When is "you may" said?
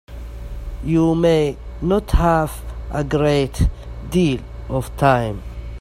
0.83-1.57